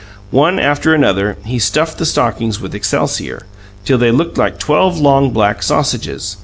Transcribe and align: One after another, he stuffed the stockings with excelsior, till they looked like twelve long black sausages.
One 0.31 0.57
after 0.57 0.95
another, 0.95 1.37
he 1.45 1.59
stuffed 1.59 1.99
the 1.99 2.07
stockings 2.07 2.59
with 2.59 2.73
excelsior, 2.73 3.43
till 3.85 3.99
they 3.99 4.09
looked 4.09 4.35
like 4.35 4.57
twelve 4.57 4.97
long 4.99 5.29
black 5.29 5.61
sausages. 5.61 6.37